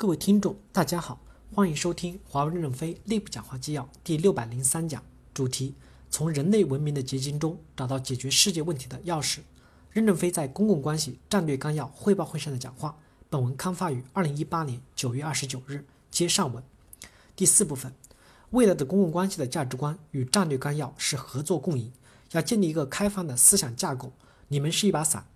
[0.00, 1.20] 各位听众，大家好，
[1.54, 5.74] 欢迎收听华为任正非内部讲话纪要第六百零三讲，主题：
[6.08, 9.40] 从人类文明的结晶中找到解决世界问题的钥匙。
[9.90, 12.96] 任正非在公共关系战略纲要汇报会上的讲话。
[13.28, 15.84] 本文刊发于二零一八年九月二十九日。
[16.10, 16.64] 接上文，
[17.36, 17.92] 第四部分，
[18.52, 21.92] 未来的公共关系的价值观与战略纲要是合作共赢，
[22.30, 24.14] 要建立一个开放的思想架构。
[24.48, 25.26] 你们是一把伞，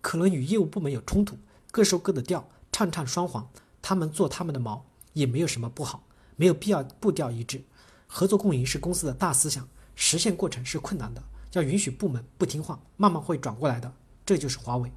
[0.00, 1.36] 可能与业务部门有冲突，
[1.70, 3.50] 各收各的调，唱唱双簧。
[3.86, 4.82] 他们做他们的毛
[5.12, 6.02] 也没有什么不好，
[6.36, 7.62] 没有必要步调一致。
[8.06, 11.22] 合作共赢是公司的大思想，实现过程是困难的，
[11.52, 13.92] 要允许部门不听话，慢慢会转过来的。
[14.24, 14.90] 这就是华为。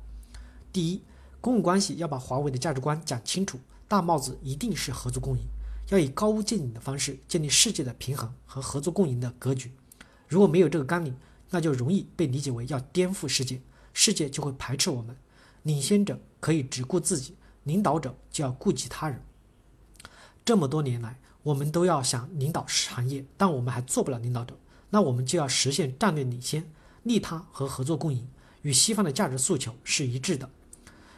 [0.72, 1.04] 第一，
[1.42, 5.44] 公共关系要把华为的价值观讲清楚，大帽子一定是合作共赢，
[5.90, 9.70] 要以高屋建瓴的方式建立世界的平衡和合作共赢的格局。
[10.30, 11.14] 如果没有这个纲领，
[11.50, 13.62] 那就容易被理解为要颠覆世界，
[13.92, 15.14] 世界就会排斥我们。
[15.64, 17.36] 领先者可以只顾自己。
[17.68, 19.22] 领导者就要顾及他人。
[20.46, 24.58] 这么多年来，我们都要想领导行业，但我们还做不了领导者。
[24.90, 26.66] 那我们就要实现战略领先、
[27.04, 28.26] 利他和合作共赢，
[28.62, 30.50] 与西方的价值诉求是一致的。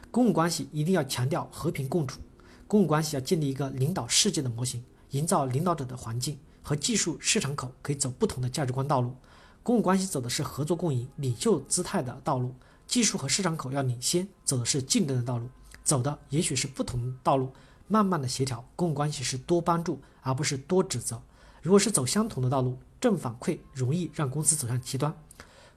[0.10, 2.20] 公共关系一定要强调和平共处。
[2.68, 9.16] 公共关系要建立一个领导世界的模型，营造领导者的环境和技术市场口可以走不同的价值观道路。
[9.62, 12.56] 公共关系走的是合作共赢、领袖姿态的道路，
[12.88, 15.48] 技术和市场口要领先，走的是竞争的道路。
[15.90, 17.52] 走的也许是不同道路，
[17.88, 21.20] 慢慢的协调公共关系是多帮助而不是多指责。
[21.64, 25.12] 如果是走相同的道路，正反馈容易让公司走向极端。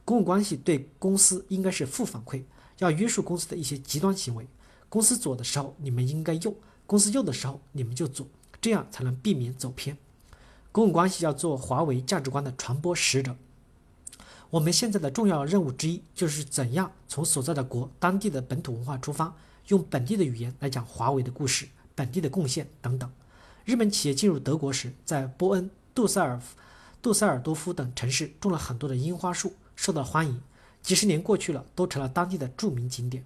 [0.05, 2.43] 公共关系对公司应该是负反馈，
[2.77, 4.47] 要约束公司的一些极端行为。
[4.91, 6.55] 公司左的时候你们应该右，
[6.87, 8.27] 公司右的时候你们就左，
[8.61, 9.97] 这样才能避免走偏。
[10.71, 13.35] 公共关系要做华为价值观的传播使者。
[14.51, 19.35] 我们现在的重要任务之一就是怎样从所在的国当地的本土文化出发。
[19.69, 23.11] 用本地的语言来讲华为的故事、本地的贡献等等。
[23.65, 26.57] 日本企业进入德国时，在波恩、杜塞尔夫、
[27.01, 30.41] 杜塞尔多夫等城市种了很多的樱花树，受到欢迎。
[30.83, 33.25] 几十年过去了，都成了当地的著名景点。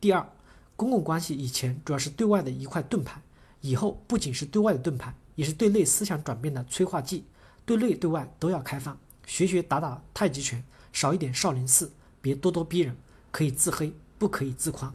[0.00, 0.26] 第二，
[0.74, 3.20] 公共关系以前主要是对外的一块盾牌，
[3.60, 7.24] 以后不仅是对外的盾牌，也是对内思想转变的催化剂。
[7.66, 12.96] 对内对外都要开放，学学打打太极拳，少一点少林寺，别咄咄逼人，
[13.30, 14.92] 可以自黑，不可以自夸。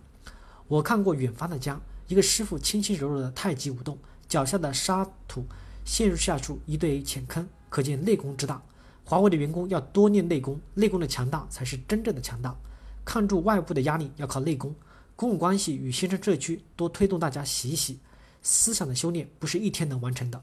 [0.69, 3.97] 我看过远方的家，一个师傅轻轻柔柔的太极舞动，
[4.27, 5.43] 脚下的沙土
[5.83, 8.61] 陷入下处一对浅坑，可见内功之大。
[9.03, 12.55] 华为的员工要多练内功，内功的强大才是真正的强大。
[13.03, 14.73] 抗住外部的压力要靠内功。
[15.15, 17.99] 公共关系与新生社区多推动大家洗一洗
[18.43, 20.39] 思想的修炼，不是一天能完成的。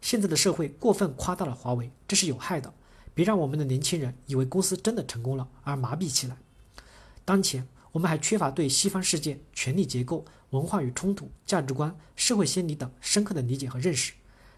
[0.00, 2.72] 现在的社会过分夸大了华为，这是有害的。
[3.12, 6.36] 别让我们的年轻人以为公司真的成功了而麻痹起来。
[7.24, 7.66] 当前。
[7.94, 14.12] 我们还缺乏对西方世界权力结构、文化与冲突、价值观、社会心理等深刻的理解和认识。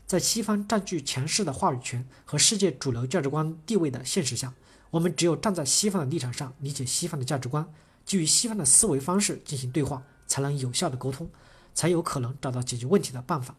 [0.07, 4.55] 在西方占据强势的话语权和世界主流价值观地位的现实下，
[4.91, 7.71] 我们只有站在西方的立场上，理解西方的价值观，
[8.07, 11.29] 基于西方的思维方式进行对话，才能有效的沟通，
[11.75, 13.55] 才有可能找到解决问题的办法。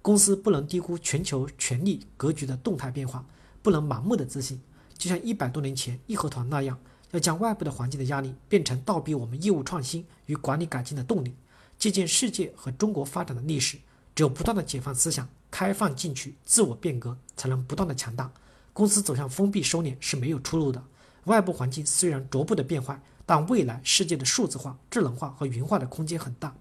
[0.00, 3.26] 公司不能低估全球权力格局的动态变化，
[3.60, 4.62] 不能盲目的自信，
[4.96, 6.80] 就像一百多年前义和团那样。
[7.14, 11.32] 要将外部的环境的压力变成倒逼我们业务创新与管理改进的动力，
[11.78, 13.78] 借鉴世界和中国发展的历史，
[14.16, 18.28] 只有不断的解放思想、开放进取、自我变革，才能不断的强大。
[18.72, 20.82] 公司走向封闭收敛是没有出路的。
[21.26, 26.52] 外部环境虽然逐步的变坏，但未来世界的数字化、智能化和云化的空间很大。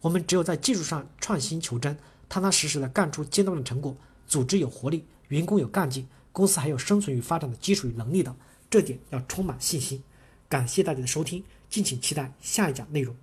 [0.00, 3.96] 我们只有在技术上创新求真，踏踏实实的干出阶段的成果，
[4.28, 8.32] 组织有活力，员工有干劲，公司还有生存与发展的基础与能力的。
[8.70, 10.02] 这点要充满信心。
[10.48, 13.14] 感谢大家的收听，敬请期待下一讲内容。